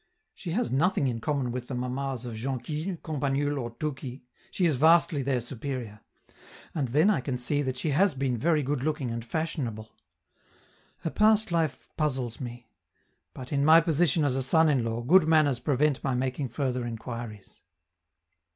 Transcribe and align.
She 0.33 0.49
has 0.53 0.71
nothing 0.71 1.07
in 1.07 1.19
common 1.21 1.51
with 1.51 1.67
the 1.67 1.75
mammas 1.75 2.25
of 2.25 2.33
Jonquille, 2.33 2.97
Campanule, 3.03 3.59
or 3.59 3.69
Touki 3.75 4.23
she 4.49 4.65
is 4.65 4.75
vastly 4.75 5.21
their 5.21 5.39
superior; 5.39 5.99
and 6.73 6.87
then 6.87 7.11
I 7.11 7.21
can 7.21 7.37
see 7.37 7.61
that 7.61 7.77
she 7.77 7.91
has 7.91 8.15
been 8.15 8.35
very 8.35 8.63
good 8.63 8.83
looking 8.83 9.11
and 9.11 9.23
fashionable. 9.23 9.91
Her 11.01 11.11
past 11.11 11.51
life 11.51 11.87
puzzles 11.97 12.39
me; 12.39 12.67
but, 13.35 13.53
in 13.53 13.63
my 13.63 13.79
position 13.79 14.25
as 14.25 14.35
a 14.35 14.41
son 14.41 14.69
in 14.69 14.83
law, 14.83 15.03
good 15.03 15.27
manners 15.27 15.59
prevent 15.59 16.03
my 16.03 16.15
making 16.15 16.49
further 16.49 16.83
inquiries. 16.83 17.61